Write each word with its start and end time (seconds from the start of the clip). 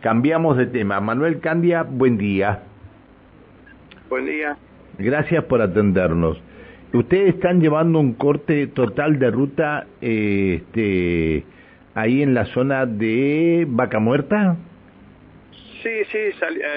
Cambiamos 0.00 0.56
de 0.56 0.66
tema. 0.66 1.00
Manuel 1.00 1.40
Candia, 1.40 1.82
buen 1.82 2.16
día. 2.16 2.62
Buen 4.08 4.24
día. 4.24 4.56
Gracias 4.98 5.44
por 5.44 5.60
atendernos. 5.60 6.42
Ustedes 6.92 7.34
están 7.34 7.60
llevando 7.60 8.00
un 8.00 8.14
corte 8.14 8.66
total 8.66 9.18
de 9.18 9.30
ruta 9.30 9.86
eh, 10.00 10.62
este, 10.62 11.44
ahí 11.94 12.22
en 12.22 12.34
la 12.34 12.46
zona 12.46 12.86
de 12.86 13.66
Vaca 13.68 14.00
Muerta. 14.00 14.56
Sí, 15.82 15.90
sí, 16.10 16.18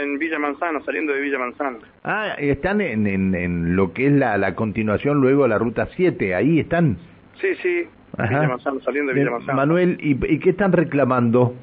en 0.01 0.19
Villa 0.19 0.39
Manzano, 0.39 0.83
saliendo 0.83 1.13
de 1.13 1.21
Villa 1.21 1.39
Manzano. 1.39 1.79
Ah, 2.03 2.35
están 2.37 2.81
en, 2.81 3.07
en, 3.07 3.75
lo 3.75 3.91
que 3.93 4.07
es 4.07 4.13
la, 4.13 4.37
la 4.37 4.55
continuación 4.55 5.19
luego 5.19 5.43
de 5.43 5.49
la 5.49 5.57
ruta 5.57 5.87
7, 5.95 6.35
ahí 6.35 6.59
están. 6.59 6.97
Sí, 7.41 7.55
sí, 7.61 7.87
Villa 8.17 8.47
Manzano, 8.47 8.79
saliendo 8.81 9.13
de 9.13 9.19
Villa 9.19 9.31
Manzano. 9.31 9.57
Manuel, 9.57 9.97
¿y, 9.99 10.11
¿y 10.33 10.39
qué 10.39 10.51
están 10.51 10.71
reclamando? 10.71 11.53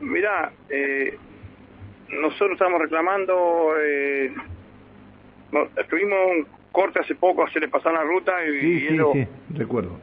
Mira, 0.00 0.52
eh, 0.68 1.16
nosotros 2.10 2.52
estamos 2.52 2.80
reclamando, 2.80 3.74
eh, 3.80 4.32
estuvimos 5.78 6.18
un 6.36 6.46
corte 6.72 7.00
hace 7.00 7.14
poco, 7.14 7.48
se 7.48 7.60
le 7.60 7.68
pasaron 7.68 7.98
la 7.98 8.04
ruta 8.04 8.32
y... 8.46 8.60
Sí, 8.60 8.88
sí, 8.88 8.98
sí, 9.12 9.28
recuerdo. 9.54 9.98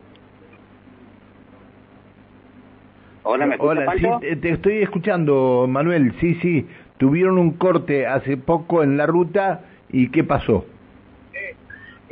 Hola, 3.23 3.45
¿me 3.45 3.55
Hola, 3.57 3.93
sí, 3.98 4.35
te 4.35 4.49
estoy 4.49 4.81
escuchando, 4.81 5.65
Manuel, 5.70 6.13
sí, 6.20 6.35
sí, 6.41 6.67
tuvieron 6.98 7.37
un 7.37 7.51
corte 7.53 8.05
hace 8.05 8.35
poco 8.35 8.84
en 8.84 8.98
la 8.98 9.05
ruta 9.05 9.62
y 9.89 10.09
¿qué 10.09 10.23
pasó? 10.23 10.65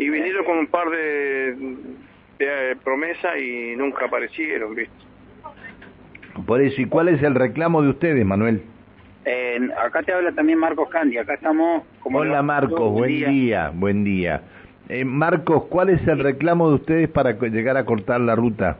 y 0.01 0.09
vinieron 0.09 0.43
con 0.45 0.57
un 0.57 0.67
par 0.67 0.89
de, 0.89 1.55
de 2.39 2.75
promesas 2.83 3.37
y 3.37 3.75
nunca 3.75 4.05
aparecieron, 4.05 4.73
¿viste? 4.73 5.10
Por 6.45 6.61
eso, 6.61 6.81
¿y 6.81 6.85
cuál 6.85 7.09
es 7.09 7.21
el 7.23 7.35
reclamo 7.35 7.81
de 7.81 7.89
ustedes, 7.89 8.25
Manuel? 8.25 8.63
Eh, 9.25 9.59
acá 9.83 10.01
te 10.01 10.13
habla 10.13 10.31
también 10.31 10.57
Marcos 10.57 10.89
Candy, 10.89 11.17
acá 11.17 11.35
estamos... 11.35 11.83
Como 11.99 12.19
Hola 12.19 12.41
Marcos, 12.41 12.91
buen 12.91 13.31
día, 13.31 13.71
buen 13.73 14.03
día. 14.03 14.41
Eh, 14.89 15.05
Marcos, 15.05 15.65
¿cuál 15.69 15.89
es 15.89 16.05
el 16.07 16.19
reclamo 16.19 16.69
de 16.69 16.75
ustedes 16.75 17.09
para 17.09 17.31
llegar 17.31 17.77
a 17.77 17.85
cortar 17.85 18.19
la 18.21 18.35
ruta? 18.35 18.77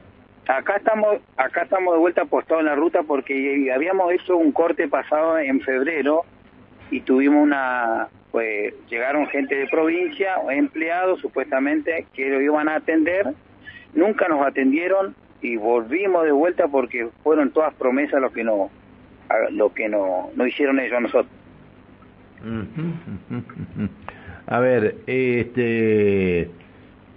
Acá 0.48 0.78
estamos, 0.78 1.17
acá 1.38 1.64
estamos 1.64 1.94
de 1.94 2.00
vuelta 2.00 2.23
apostados 2.23 2.61
en 2.61 2.66
la 2.66 2.76
ruta 2.76 3.03
porque 3.03 3.72
habíamos 3.73 4.11
hecho 4.11 4.36
un 4.36 4.52
corte 4.52 4.88
pasado 4.88 5.38
en 5.38 5.61
febrero 5.61 6.23
y 6.89 7.02
tuvimos 7.02 7.44
una, 7.44 8.09
pues 8.31 8.73
llegaron 8.89 9.28
gente 9.28 9.56
de 9.56 9.67
provincia, 9.67 10.36
empleados 10.50 11.22
supuestamente 11.22 12.08
que 12.14 12.30
lo 12.30 12.42
iban 12.42 12.67
a 12.67 12.76
atender, 12.76 13.28
nunca 13.94 14.28
nos 14.28 14.45
atendieron, 14.45 15.16
y 15.42 15.58
volvimos 15.58 16.23
de 16.25 16.31
vuelta 16.31 16.67
porque 16.67 17.09
fueron 17.23 17.52
todas 17.52 17.73
promesas 17.75 18.22
lo 18.22 18.31
que 18.31 18.44
no 18.44 18.70
lo 19.52 19.73
que 19.73 19.88
no, 19.88 20.30
no 20.36 20.45
hicieron 20.45 20.80
ellos 20.80 20.98
a 20.98 21.00
nosotros. 21.00 21.31
A 24.48 24.59
ver, 24.59 24.95
este, 25.08 26.50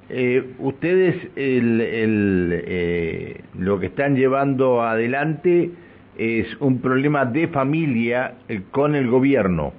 eh, 0.09 0.55
ustedes 0.59 1.17
el, 1.35 1.81
el, 1.81 2.63
eh, 2.67 3.41
lo 3.59 3.81
que 3.81 3.87
están 3.87 4.17
llevando 4.17 4.83
adelante 4.83 5.71
es 6.17 6.57
un 6.61 6.81
problema 6.81 7.25
de 7.25 7.49
familia 7.49 8.35
eh, 8.49 8.63
con 8.71 8.95
el 8.95 9.09
gobierno. 9.09 9.73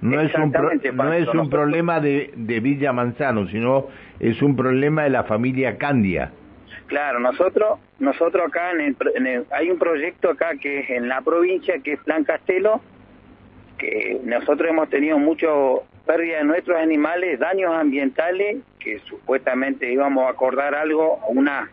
No 0.00 0.20
es 0.20 0.34
un, 0.34 0.52
no 0.94 1.12
es 1.12 1.28
un 1.28 1.48
problema 1.48 2.00
de, 2.00 2.32
de 2.34 2.60
Villa 2.60 2.92
Manzano, 2.92 3.46
sino 3.48 3.86
es 4.18 4.42
un 4.42 4.56
problema 4.56 5.04
de 5.04 5.10
la 5.10 5.24
familia 5.24 5.76
Candia. 5.78 6.32
Claro, 6.86 7.18
nosotros 7.18 7.80
nosotros 7.98 8.46
acá 8.46 8.70
en 8.72 9.26
el, 9.26 9.46
hay 9.50 9.70
un 9.70 9.78
proyecto 9.78 10.30
acá 10.30 10.56
que 10.60 10.80
es 10.80 10.90
en 10.90 11.08
la 11.08 11.20
provincia 11.22 11.78
que 11.82 11.94
es 11.94 12.00
Plan 12.00 12.24
Castelo 12.24 12.80
que 13.78 14.20
nosotros 14.22 14.70
hemos 14.70 14.88
tenido 14.88 15.18
mucho 15.18 15.82
pérdida 16.06 16.38
de 16.38 16.44
nuestros 16.44 16.78
animales, 16.78 17.38
daños 17.40 17.74
ambientales 17.74 18.58
que 18.78 19.00
supuestamente 19.00 19.92
íbamos 19.92 20.26
a 20.26 20.30
acordar 20.30 20.74
algo, 20.74 21.18
una 21.28 21.70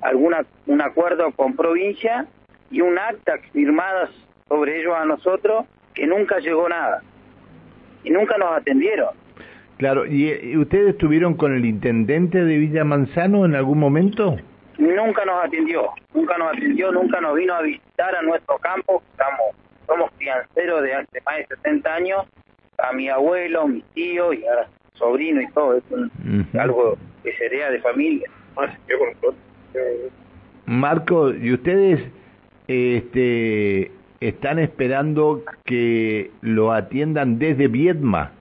alguna 0.00 0.44
un 0.66 0.80
acuerdo 0.80 1.30
con 1.32 1.54
provincia 1.54 2.26
y 2.70 2.80
un 2.80 2.98
acta 2.98 3.38
firmada 3.52 4.10
sobre 4.48 4.80
ellos 4.80 4.94
a 4.96 5.04
nosotros 5.04 5.66
que 5.94 6.06
nunca 6.06 6.38
llegó 6.38 6.68
nada 6.68 7.02
y 8.04 8.10
nunca 8.10 8.38
nos 8.38 8.56
atendieron. 8.56 9.08
Claro, 9.78 10.06
¿y 10.06 10.56
ustedes 10.56 10.90
estuvieron 10.90 11.34
con 11.34 11.54
el 11.54 11.66
intendente 11.66 12.42
de 12.42 12.56
Villa 12.56 12.84
Manzano 12.84 13.44
en 13.44 13.54
algún 13.54 13.78
momento? 13.78 14.36
Nunca 14.78 15.24
nos 15.24 15.44
atendió, 15.44 15.90
nunca 16.12 16.36
nos 16.36 16.56
atendió, 16.56 16.92
nunca 16.92 17.20
nos 17.20 17.34
vino 17.34 17.54
a 17.54 17.62
visitar 17.62 18.14
a 18.14 18.22
nuestro 18.22 18.58
campo, 18.58 19.02
estamos, 19.10 19.56
somos 19.86 20.10
crianceros 20.18 20.82
de 20.82 20.94
hace 20.94 21.20
más 21.24 21.36
de 21.38 21.46
60 21.56 21.94
años, 21.94 22.26
a 22.78 22.92
mi 22.92 23.08
abuelo, 23.08 23.66
mi 23.66 23.80
tío 23.94 24.32
y 24.32 24.44
a 24.44 24.68
sobrino 24.94 25.40
y 25.40 25.48
todo, 25.52 25.76
es 25.76 25.84
algo 26.58 26.96
que 27.22 27.32
sería 27.36 27.70
de 27.70 27.80
familia. 27.80 28.30
Marco, 30.66 31.32
¿y 31.32 31.52
ustedes 31.52 32.00
este, 32.66 33.92
están 34.20 34.58
esperando 34.58 35.42
que 35.64 36.30
lo 36.40 36.72
atiendan 36.72 37.38
desde 37.38 37.68
Viedma? 37.68 38.32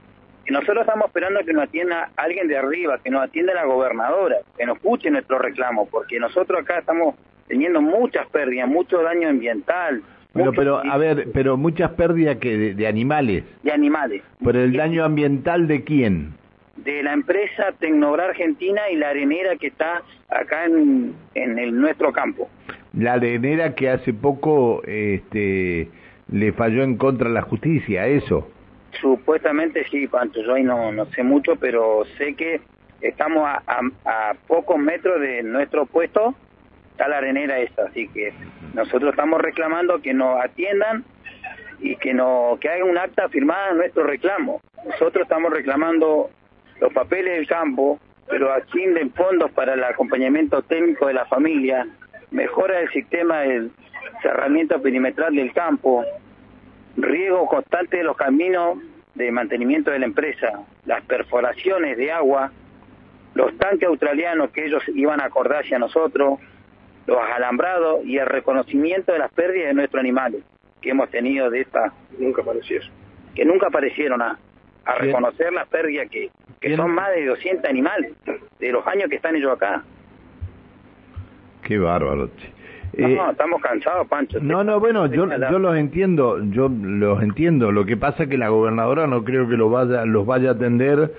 Y 0.48 0.52
nosotros 0.52 0.82
estamos 0.82 1.08
esperando 1.08 1.40
que 1.44 1.54
nos 1.54 1.64
atienda 1.64 2.12
alguien 2.18 2.48
de 2.48 2.58
arriba, 2.58 3.00
que 3.04 3.10
nos 3.10 3.24
atienda 3.24 3.54
la 3.54 3.66
gobernadora, 3.66 4.38
que 4.58 4.66
nos 4.66 4.78
escuche 4.78 5.10
nuestro 5.10 5.40
reclamo, 5.40 5.88
porque 5.90 6.20
nosotros 6.20 6.62
acá 6.62 6.80
estamos 6.80 7.16
teniendo 7.48 7.82
muchas 7.82 8.28
pérdidas, 8.28 8.68
mucho 8.68 9.02
daño 9.02 9.30
ambiental. 9.30 10.04
Pero, 10.34 10.52
pero 10.52 10.78
a 10.78 10.98
ver, 10.98 11.30
pero 11.34 11.58
muchas 11.58 11.92
pérdidas 11.92 12.38
que 12.38 12.76
de, 12.76 12.88
animales. 12.88 13.44
De 13.64 13.72
animales. 13.72 14.22
¿Por 14.44 14.56
el 14.56 14.74
daño 14.74 15.04
ambiental 15.04 15.68
de 15.68 15.84
quién? 15.84 16.34
De 16.76 17.02
la 17.02 17.14
empresa 17.14 17.72
Tecnobra 17.80 18.26
Argentina 18.26 18.82
y 18.92 18.98
la 18.98 19.10
arenera 19.10 19.56
que 19.56 19.68
está 19.68 20.04
acá 20.30 20.66
en, 20.66 21.16
en 21.34 21.58
el, 21.58 21.80
nuestro 21.80 22.12
campo. 22.12 22.50
La 22.94 23.14
arenera 23.14 23.74
que 23.74 23.90
hace 23.90 24.14
poco 24.14 24.84
este, 24.86 25.90
le 26.32 26.54
falló 26.54 26.84
en 26.84 26.98
contra 26.98 27.30
la 27.30 27.42
justicia, 27.42 28.06
eso. 28.08 28.52
Supuestamente 29.06 29.86
sí, 29.92 30.08
Pancho, 30.08 30.42
yo 30.42 30.56
ahí 30.56 30.64
no, 30.64 30.92
no 30.92 31.06
sé 31.12 31.22
mucho, 31.22 31.58
pero 31.58 32.06
sé 32.18 32.34
que 32.34 32.60
estamos 33.02 33.48
a, 33.48 33.62
a, 34.04 34.34
pocos 34.48 34.80
metros 34.80 35.22
de 35.22 35.44
nuestro 35.44 35.86
puesto, 35.86 36.34
está 36.90 37.08
la 37.08 37.20
arenera 37.20 37.60
esa, 37.60 37.84
así 37.84 38.08
que 38.08 38.34
nosotros 38.74 39.12
estamos 39.12 39.40
reclamando 39.40 40.02
que 40.02 40.12
nos 40.16 40.44
atiendan 40.44 41.06
y 41.82 41.98
que 41.98 42.16
no 42.16 42.58
que 42.60 42.68
hagan 42.68 42.90
un 42.90 42.98
acta 42.98 43.30
firmada 43.30 43.70
en 43.70 43.78
nuestro 43.78 44.06
reclamo. 44.06 44.60
Nosotros 44.84 45.22
estamos 45.22 45.54
reclamando 45.54 46.32
los 46.82 46.92
papeles 46.92 47.36
del 47.36 47.48
campo, 47.48 48.00
pero 48.28 48.56
de 48.56 49.10
fondos 49.16 49.52
para 49.52 49.76
el 49.76 49.84
acompañamiento 49.84 50.64
técnico 50.64 51.06
de 51.06 51.14
la 51.14 51.26
familia, 51.26 51.88
mejora 52.32 52.80
del 52.80 52.90
sistema 52.90 53.42
del 53.42 53.70
cerramiento 54.24 54.82
perimetral 54.82 55.36
del 55.36 55.54
campo, 55.54 56.04
riego 56.98 57.46
constante 57.46 57.98
de 57.98 58.04
los 58.04 58.18
caminos 58.18 58.80
de 59.16 59.32
mantenimiento 59.32 59.92
de 59.92 60.00
la 60.00 60.06
empresa, 60.06 60.66
las 60.86 61.04
perforaciones 61.06 61.98
de 61.98 62.12
agua, 62.12 62.52
los 63.34 63.58
tanques 63.58 63.88
australianos 63.88 64.52
que 64.52 64.66
ellos 64.66 64.84
iban 64.94 65.22
a 65.22 65.26
acordar 65.26 65.64
hacia 65.64 65.80
nosotros, 65.80 66.40
los 67.08 67.18
alambrados 67.36 68.06
y 68.06 68.18
el 68.18 68.26
reconocimiento 68.26 69.14
de 69.14 69.20
las 69.20 69.32
pérdidas 69.32 69.68
de 69.68 69.74
nuestros 69.74 70.00
animales 70.00 70.44
que 70.82 70.92
hemos 70.92 71.10
tenido 71.10 71.50
de 71.50 71.62
esta... 71.62 71.94
Nunca 72.20 72.42
apareció 72.42 72.80
Que 73.34 73.46
nunca 73.46 73.68
aparecieron 73.68 74.22
a, 74.22 74.38
a 74.86 74.96
reconocer 74.96 75.52
las 75.52 75.68
pérdidas 75.68 76.10
que, 76.10 76.30
que 76.62 76.76
son 76.76 76.92
más 76.92 77.10
de 77.16 77.26
200 77.26 77.70
animales 77.70 78.14
de 78.60 78.72
los 78.72 78.86
años 78.88 79.10
que 79.10 79.16
están 79.16 79.36
ellos 79.36 79.54
acá. 79.54 79.84
Qué 81.64 81.78
bárbaro. 81.78 82.30
No, 82.98 83.08
eh, 83.08 83.32
estamos 83.32 83.62
cansados, 83.62 84.08
Pancho. 84.08 84.40
No, 84.42 84.64
no, 84.64 84.80
bueno, 84.80 85.08
yo, 85.08 85.28
yo 85.28 85.60
los 85.60 85.76
entiendo, 85.78 86.44
yo 86.52 86.70
los 86.70 87.22
entiendo. 87.22 87.72
Lo 87.72 87.86
que 87.86 87.98
pasa 87.98 88.24
es 88.24 88.30
que 88.30 88.38
la 88.38 88.50
gobernadora 88.50 89.08
no 89.08 89.24
creo 89.24 89.48
que 89.48 89.58
los 89.58 89.72
vaya, 89.72 90.06
los 90.06 90.26
vaya 90.26 90.50
a 90.50 90.54
atender 90.54 91.14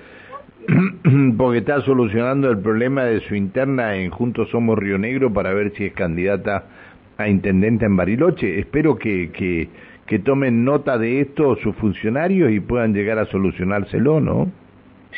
porque 1.38 1.58
está 1.58 1.81
solucionando 1.82 2.50
el 2.50 2.58
problema 2.58 3.05
de 3.05 3.20
su 3.20 3.35
interna 3.35 3.96
en 3.96 4.11
Juntos 4.11 4.49
Somos 4.50 4.79
Río 4.79 4.99
Negro 4.99 5.32
para 5.32 5.52
ver 5.52 5.73
si 5.76 5.87
es 5.87 5.93
candidata 5.93 6.64
a 7.19 7.29
intendente 7.29 7.85
en 7.85 7.96
Bariloche. 7.96 8.58
Espero 8.58 8.96
que, 8.99 9.31
que, 9.32 9.69
que 10.06 10.19
tomen 10.19 10.64
nota 10.64 10.99
de 10.99 11.20
esto 11.20 11.56
sus 11.56 11.75
funcionarios 11.76 12.50
y 12.52 12.61
puedan 12.61 12.94
llegar 12.94 13.19
a 13.19 13.26
solucionárselo, 13.26 14.20
¿no? 14.20 14.50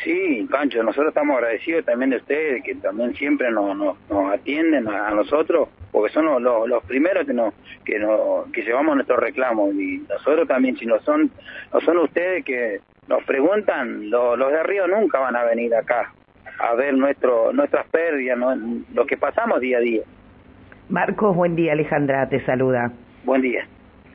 Sí, 0.03 0.47
Pancho, 0.49 0.81
nosotros 0.81 1.09
estamos 1.09 1.35
agradecidos 1.37 1.85
también 1.85 2.11
de 2.11 2.17
ustedes, 2.17 2.63
que 2.63 2.75
también 2.75 3.13
siempre 3.15 3.51
nos, 3.51 3.75
nos, 3.75 3.97
atienden 4.31 4.87
a, 4.87 5.11
nosotros, 5.11 5.67
porque 5.91 6.13
son 6.13 6.25
los, 6.25 6.67
los, 6.67 6.83
primeros 6.83 7.25
que 7.25 7.33
nos, 7.33 7.53
que 7.83 7.99
nos, 7.99 8.51
que 8.51 8.63
llevamos 8.63 8.95
nuestros 8.95 9.19
reclamos, 9.19 9.73
y 9.73 10.03
nosotros 10.09 10.47
también, 10.47 10.77
si 10.77 10.85
no 10.85 10.99
son, 11.01 11.31
no 11.73 11.81
son 11.81 11.97
ustedes 11.97 12.45
que 12.45 12.79
nos 13.07 13.23
preguntan, 13.23 14.09
los 14.09 14.37
de 14.37 14.59
arriba 14.59 14.87
nunca 14.87 15.19
van 15.19 15.35
a 15.35 15.43
venir 15.43 15.73
acá 15.73 16.13
a 16.59 16.75
ver 16.75 16.93
nuestro, 16.93 17.53
nuestras 17.53 17.87
pérdidas, 17.87 18.37
lo 18.93 19.05
que 19.05 19.17
pasamos 19.17 19.59
día 19.61 19.77
a 19.77 19.81
día. 19.81 20.01
Marcos, 20.89 21.35
buen 21.35 21.55
día, 21.55 21.73
Alejandra 21.73 22.27
te 22.29 22.43
saluda. 22.45 22.91
Buen 23.23 23.41
día. 23.41 23.65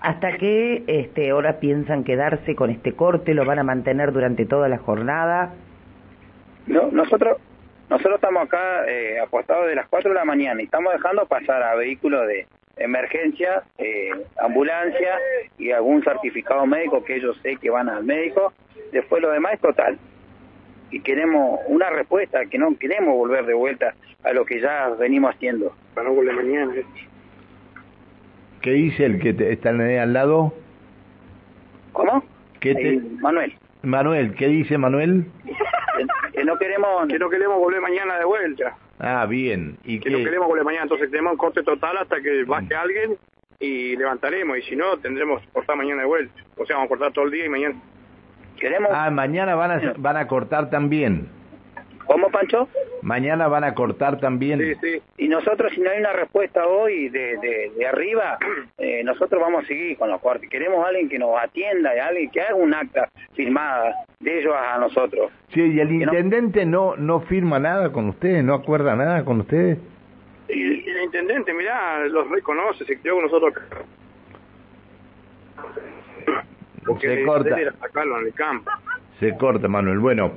¿Hasta 0.01 0.37
qué 0.37 0.85
este, 0.87 1.33
hora 1.33 1.61
piensan 1.61 2.05
quedarse 2.05 2.55
con 2.55 2.71
este 2.71 2.93
corte? 2.93 3.33
¿Lo 3.33 3.47
van 3.47 3.59
a 3.59 3.63
mantener 3.63 4.13
durante 4.13 4.45
toda 4.45 4.69
la 4.69 4.79
jornada? 4.79 5.55
No, 6.67 6.91
nosotros 6.91 7.39
nosotros 7.91 8.15
estamos 8.17 8.45
acá 8.45 8.87
eh, 8.89 9.21
apostados 9.21 9.67
de 9.69 9.75
las 9.75 9.89
4 9.89 10.11
de 10.11 10.17
la 10.17 10.25
mañana 10.25 10.61
y 10.61 10.65
estamos 10.65 10.93
dejando 10.93 11.27
pasar 11.27 11.63
a 11.63 11.75
vehículos 11.75 12.27
de 12.27 12.47
emergencia, 12.77 13.63
eh, 13.79 14.11
ambulancia 14.43 15.19
y 15.59 15.71
algún 15.71 16.03
certificado 16.03 16.67
médico 16.67 17.05
que 17.05 17.17
ellos 17.17 17.39
sé 17.43 17.57
que 17.57 17.71
van 17.71 17.89
al 17.89 18.05
médico. 18.05 18.53
Después 18.93 19.23
lo 19.23 19.31
demás 19.31 19.55
es 19.55 19.61
total. 19.61 19.99
Y 20.91 21.01
queremos 21.01 21.61
una 21.67 21.91
respuesta, 21.91 22.47
que 22.47 22.59
no 22.59 22.77
queremos 22.79 23.15
volver 23.17 23.47
de 23.47 23.55
vuelta 23.55 23.95
a 24.23 24.33
lo 24.33 24.45
que 24.45 24.61
ya 24.61 24.89
venimos 24.91 25.35
haciendo. 25.35 25.75
Para 25.95 26.09
no 26.09 26.15
volver 26.15 26.35
mañana. 26.35 26.75
¿eh? 26.75 26.85
¿Qué 28.61 28.71
dice 28.71 29.05
el 29.05 29.21
que 29.21 29.35
te, 29.35 29.53
está 29.53 29.71
al 29.71 30.13
lado? 30.13 30.55
¿Cómo? 31.93 32.25
¿Qué 32.61 32.75
te... 32.75 33.01
Manuel. 33.21 33.55
Manuel, 33.83 34.35
¿qué 34.35 34.49
dice 34.49 34.79
Manuel? 34.79 35.27
Que, 36.35 36.45
no 36.45 36.59
queremos... 36.59 37.07
Que 37.09 37.19
no 37.19 37.31
queremos 37.31 37.59
volver 37.59 37.81
mañana 37.81 38.19
de 38.19 38.25
vuelta. 38.25 38.77
Ah, 38.99 39.27
bien. 39.27 39.79
¿Y 39.85 40.01
que 40.01 40.11
no 40.11 40.19
queremos 40.19 40.49
volver 40.49 40.65
mañana, 40.65 40.85
entonces 40.85 41.11
tenemos 41.11 41.33
un 41.33 41.39
corte 41.39 41.63
total 41.63 41.97
hasta 41.99 42.21
que 42.21 42.45
baje 42.45 42.75
alguien 42.75 43.17
y 43.61 43.97
levantaremos, 43.97 44.59
y 44.59 44.63
si 44.63 44.77
no, 44.77 44.99
tendremos 44.99 45.41
que 45.43 45.49
cortar 45.49 45.77
mañana 45.77 46.03
de 46.03 46.09
vuelta. 46.09 46.35
O 46.57 46.67
sea, 46.67 46.77
vamos 46.77 46.87
a 46.87 46.89
cortar 46.89 47.13
todo 47.13 47.25
el 47.27 47.31
día 47.31 47.47
y 47.47 47.49
mañana... 47.49 47.75
Queremos... 48.59 48.91
Ah, 48.93 49.11
mañana 49.11 49.55
van 49.55 49.71
a, 49.71 49.95
van 49.97 50.17
a 50.17 50.27
cortar 50.27 50.71
también. 50.71 51.29
¿Cómo, 52.07 52.31
Pancho? 52.31 52.69
Mañana 53.03 53.49
van 53.49 53.65
a 53.65 53.75
cortar 53.75 54.21
también. 54.21 54.61
Sí, 54.61 54.75
sí. 54.81 55.03
Y 55.19 55.29
nosotros, 55.29 55.73
si 55.75 55.81
no 55.81 55.91
hay 55.91 56.01
una 56.01 56.13
respuesta 56.13 56.67
hoy 56.67 57.09
de, 57.09 57.37
de, 57.77 57.87
arriba, 57.87 58.39
eh, 58.79 59.03
nosotros 59.05 59.41
vamos 59.41 59.65
a 59.65 59.67
seguir 59.67 59.97
con 59.97 60.11
los 60.11 60.21
cortes. 60.21 60.49
Queremos 60.49 60.85
a 60.85 60.89
alguien 60.89 61.09
que 61.09 61.19
nos 61.19 61.31
atienda, 61.41 61.91
alguien 62.07 62.31
que 62.31 62.41
haga 62.41 62.55
un 62.55 62.75
acta 62.75 63.09
firmada 63.35 63.95
de 64.21 64.41
ellos 64.41 64.55
a 64.57 64.79
nosotros. 64.79 65.31
Sí, 65.53 65.61
y 65.61 65.81
el 65.81 65.93
intendente 65.93 66.65
no... 66.65 66.97
no 66.97 67.21
firma 67.21 67.59
nada 67.59 67.91
con 67.93 68.09
ustedes, 68.09 68.45
no 68.45 68.55
acuerda 68.55 68.95
nada 68.97 69.25
con 69.25 69.41
ustedes. 69.41 69.79
Y 70.49 70.89
el 70.89 71.03
intendente, 71.05 71.55
mirá, 71.55 72.05
los 72.07 72.29
reconoce, 72.31 72.85
se 72.85 72.99
creó 73.01 73.15
con 73.15 73.25
nosotros 73.25 73.55
se 77.01 77.25
corta. 77.25 77.57
en 77.61 78.27
el 78.27 78.35
campo. 78.35 78.71
Se 79.21 79.37
corta, 79.37 79.69
Manuel. 79.69 79.99
Bueno, 79.99 80.33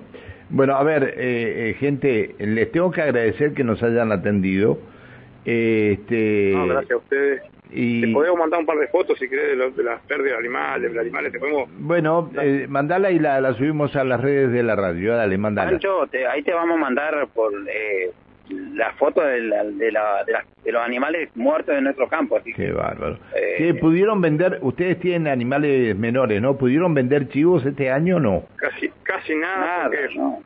bueno, 0.50 0.76
a 0.76 0.84
ver, 0.84 1.16
eh, 1.18 1.70
eh, 1.70 1.74
gente, 1.80 2.36
les 2.40 2.72
tengo 2.72 2.92
que 2.92 3.02
agradecer 3.02 3.54
que 3.54 3.64
nos 3.64 3.82
hayan 3.84 4.12
atendido. 4.12 4.80
este, 5.46 6.52
no, 6.56 6.68
gracias 6.68 6.92
a 6.92 6.98
ustedes. 6.98 7.42
Y... 7.70 8.02
Te 8.02 8.14
podemos 8.14 8.40
mandar 8.40 8.62
un 8.62 8.66
par 8.66 8.78
de 8.78 8.88
fotos 8.88 9.20
si 9.20 9.28
querés 9.28 9.76
de, 9.76 9.84
las 9.84 10.02
pérdidas 10.04 10.34
de 10.34 10.38
animales, 10.38 10.84
de 10.84 10.96
los 10.96 11.02
animales, 11.02 11.32
te 11.34 11.40
podemos... 11.40 11.70
Bueno, 11.78 12.32
eh, 12.42 12.66
mandala 12.70 13.12
y 13.12 13.20
la, 13.20 13.42
la, 13.42 13.54
subimos 13.54 13.94
a 13.96 14.06
las 14.06 14.22
redes 14.22 14.54
de 14.54 14.64
la 14.64 14.76
radio, 14.76 15.16
dale, 15.16 15.38
mandala. 15.38 15.72
Pancho, 15.72 16.08
ahí 16.32 16.44
te 16.44 16.54
vamos 16.54 16.78
a 16.78 16.80
mandar 16.80 17.28
por 17.34 17.52
eh, 17.68 18.12
la 18.50 18.94
foto 18.94 19.22
de, 19.22 19.42
la, 19.42 19.64
de, 19.64 19.92
la, 19.92 20.26
de, 20.64 20.72
los 20.72 20.82
animales 20.82 21.30
muertos 21.36 21.76
en 21.76 21.84
nuestro 21.84 22.08
campo. 22.08 22.38
Así 22.38 22.54
Qué 22.54 22.72
bárbaro. 22.72 23.20
Eh, 23.36 23.74
¿Pudieron 23.76 24.22
vender, 24.22 24.60
ustedes 24.62 25.00
tienen 25.00 25.28
animales 25.28 25.96
menores, 25.96 26.42
¿no? 26.42 26.58
¿Pudieron 26.58 26.94
vender 26.94 27.30
chivos 27.30 27.66
este 27.66 27.90
año 27.92 28.18
o 28.18 28.20
no? 28.20 28.44
Casi, 28.56 28.90
casi 29.04 29.36
nada, 29.36 29.90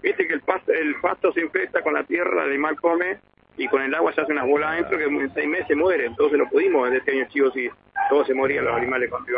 viste 0.01 0.27
que 0.27 0.33
el 0.33 0.41
pasto, 0.41 0.71
el 0.71 0.95
pasto 1.01 1.31
se 1.33 1.41
infecta 1.41 1.81
con 1.81 1.93
la 1.93 2.03
tierra, 2.03 2.43
el 2.43 2.51
animal 2.51 2.75
come 2.79 3.17
y 3.57 3.67
con 3.67 3.81
el 3.81 3.93
agua 3.93 4.13
se 4.13 4.21
hace 4.21 4.31
unas 4.31 4.47
bolas 4.47 4.71
adentro 4.71 4.97
que 4.97 5.05
en 5.05 5.33
seis 5.33 5.47
meses 5.47 5.75
muere. 5.75 6.05
Entonces 6.05 6.37
no 6.37 6.47
pudimos 6.49 6.83
vender 6.83 6.99
este 6.99 7.11
año 7.11 7.27
chivos 7.29 7.55
y 7.55 7.69
todos 8.09 8.27
se 8.27 8.33
morían 8.33 8.65
los 8.65 8.75
animales 8.75 9.09
cuando 9.09 9.31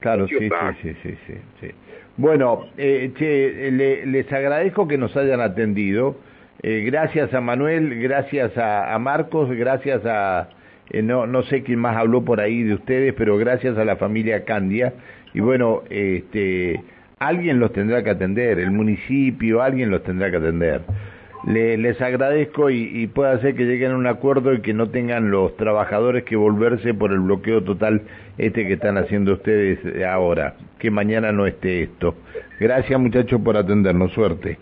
Claro, 0.00 0.28
sí, 0.28 0.36
sí, 0.38 0.94
sí, 1.02 1.16
sí, 1.26 1.38
sí, 1.60 1.70
Bueno, 2.18 2.66
eh, 2.76 3.10
che, 3.16 3.70
les 3.70 4.30
agradezco 4.30 4.86
que 4.86 4.98
nos 4.98 5.16
hayan 5.16 5.40
atendido. 5.40 6.16
Eh, 6.66 6.80
gracias 6.86 7.34
a 7.34 7.42
Manuel, 7.42 8.00
gracias 8.00 8.56
a, 8.56 8.98
Marcos, 8.98 9.50
gracias 9.50 10.00
a, 10.06 10.48
eh, 10.88 11.02
no, 11.02 11.26
no 11.26 11.42
sé 11.42 11.62
quién 11.62 11.78
más 11.78 11.94
habló 11.94 12.24
por 12.24 12.40
ahí 12.40 12.62
de 12.62 12.72
ustedes, 12.72 13.12
pero 13.12 13.36
gracias 13.36 13.76
a 13.76 13.84
la 13.84 13.96
familia 13.96 14.46
Candia. 14.46 14.94
Y 15.34 15.40
bueno, 15.40 15.82
este, 15.90 16.82
alguien 17.18 17.60
los 17.60 17.74
tendrá 17.74 18.02
que 18.02 18.08
atender, 18.08 18.58
el 18.58 18.70
municipio, 18.70 19.60
alguien 19.60 19.90
los 19.90 20.04
tendrá 20.04 20.30
que 20.30 20.38
atender. 20.38 20.80
les 21.46 22.00
agradezco 22.00 22.70
y, 22.70 22.88
y 22.94 23.08
puede 23.08 23.42
ser 23.42 23.54
que 23.56 23.66
lleguen 23.66 23.92
a 23.92 23.96
un 23.96 24.06
acuerdo 24.06 24.54
y 24.54 24.62
que 24.62 24.72
no 24.72 24.88
tengan 24.88 25.30
los 25.30 25.54
trabajadores 25.58 26.24
que 26.24 26.36
volverse 26.36 26.94
por 26.94 27.12
el 27.12 27.20
bloqueo 27.20 27.62
total 27.62 28.04
este 28.38 28.66
que 28.66 28.72
están 28.72 28.96
haciendo 28.96 29.34
ustedes 29.34 29.80
ahora, 30.02 30.54
que 30.78 30.90
mañana 30.90 31.30
no 31.30 31.46
esté 31.46 31.82
esto. 31.82 32.14
Gracias 32.58 32.98
muchachos 32.98 33.38
por 33.42 33.58
atendernos, 33.58 34.12
suerte. 34.12 34.56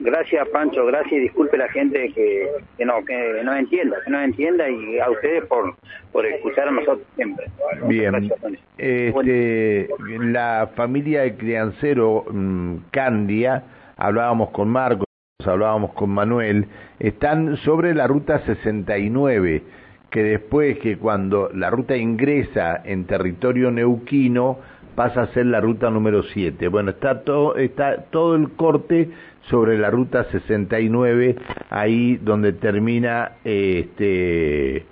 Gracias, 0.00 0.46
Pancho, 0.48 0.86
gracias 0.86 1.12
y 1.12 1.18
disculpe 1.20 1.56
la 1.56 1.68
gente 1.68 2.12
que, 2.12 2.48
que 2.76 2.84
no 2.84 3.04
que 3.04 3.42
no 3.42 3.56
entienda, 3.56 3.96
que 4.04 4.10
no 4.10 4.20
entienda 4.20 4.70
y 4.70 5.00
a 5.00 5.10
ustedes 5.10 5.44
por, 5.46 5.74
por 6.12 6.24
escuchar 6.24 6.68
a 6.68 6.70
nosotros 6.70 7.02
siempre. 7.16 7.46
Bien, 7.88 8.30
este, 8.76 9.88
la 10.20 10.70
familia 10.76 11.22
de 11.22 11.36
criancero 11.36 12.24
mm, 12.30 12.76
Candia, 12.92 13.64
hablábamos 13.96 14.50
con 14.50 14.68
Marcos, 14.68 15.06
hablábamos 15.44 15.92
con 15.94 16.10
Manuel, 16.10 16.66
están 17.00 17.56
sobre 17.58 17.92
la 17.92 18.06
ruta 18.06 18.38
69, 18.46 19.62
que 20.10 20.22
después 20.22 20.78
que 20.78 20.96
cuando 20.96 21.50
la 21.52 21.70
ruta 21.70 21.96
ingresa 21.96 22.80
en 22.84 23.04
territorio 23.04 23.72
neuquino, 23.72 24.58
pasa 24.98 25.22
a 25.22 25.26
ser 25.28 25.46
la 25.46 25.60
ruta 25.60 25.90
número 25.90 26.24
7. 26.24 26.66
Bueno, 26.66 26.90
está 26.90 27.22
todo, 27.22 27.54
está 27.54 28.06
todo 28.10 28.34
el 28.34 28.50
corte 28.50 29.08
sobre 29.50 29.78
la 29.78 29.90
ruta 29.90 30.24
69, 30.24 31.36
ahí 31.70 32.16
donde 32.16 32.52
termina 32.52 33.32
este, 33.44 34.84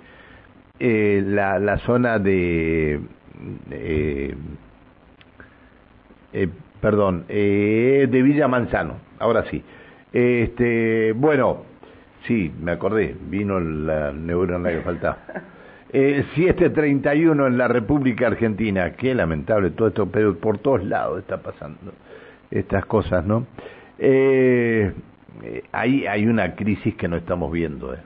eh, 0.79 1.23
la, 1.25 1.59
la, 1.59 1.77
zona 1.79 2.19
de... 2.19 2.99
Eh, 3.71 4.35
eh, 6.33 6.47
perdón, 6.81 7.25
de 7.27 8.21
Villa 8.23 8.47
Manzano, 8.47 8.97
ahora 9.19 9.45
sí. 9.49 9.63
Este, 10.13 11.13
bueno, 11.13 11.63
sí, 12.25 12.51
me 12.61 12.71
acordé, 12.71 13.15
vino 13.29 13.59
la 13.59 14.11
neurona 14.11 14.69
que 14.69 14.81
faltaba. 14.81 15.17
Eh, 15.89 16.25
731 16.35 17.47
en 17.47 17.57
la 17.57 17.69
República 17.69 18.27
Argentina. 18.27 18.91
Qué 18.91 19.15
lamentable 19.15 19.69
todo 19.69 19.87
esto, 19.87 20.05
pero 20.11 20.37
por 20.37 20.57
todos 20.57 20.83
lados 20.83 21.19
está 21.19 21.41
pasando 21.41 21.93
estas 22.51 22.85
cosas, 22.85 23.25
¿no? 23.25 23.47
Eh, 23.99 24.93
hay, 25.71 26.07
hay 26.07 26.27
una 26.27 26.55
crisis 26.55 26.95
que 26.95 27.07
no 27.07 27.17
estamos 27.17 27.51
viendo, 27.51 27.93
¿eh? 27.93 27.99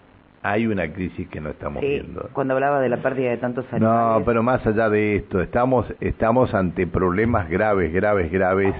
Hay 0.44 0.66
una 0.66 0.92
crisis 0.92 1.28
que 1.28 1.40
no 1.40 1.50
estamos 1.50 1.82
viendo. 1.82 2.28
Cuando 2.34 2.56
hablaba 2.56 2.82
de 2.82 2.90
la 2.90 2.98
pérdida 2.98 3.30
de 3.30 3.38
tantos 3.38 3.66
animales. 3.72 4.20
No, 4.20 4.26
pero 4.26 4.42
más 4.42 4.66
allá 4.66 4.90
de 4.90 5.18
esto, 5.18 5.40
estamos, 5.40 5.86
estamos 6.00 6.56
ante 6.56 6.88
problemas 6.88 7.48
graves, 7.48 7.94
graves, 7.94 8.32
graves 8.32 8.74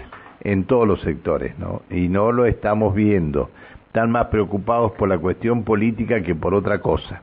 en 0.44 0.64
todos 0.64 0.88
los 0.88 1.02
sectores, 1.02 1.58
¿no? 1.60 1.84
Y 1.92 2.08
no 2.08 2.32
lo 2.32 2.48
estamos 2.48 2.96
viendo. 2.96 3.52
Están 3.88 4.10
más 4.10 4.28
preocupados 4.28 4.94
por 4.94 5.08
la 5.08 5.20
cuestión 5.20 5.64
política 5.64 6.24
que 6.24 6.34
por 6.34 6.56
otra 6.56 6.80
cosa. 6.80 7.22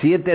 Siete 0.00 0.32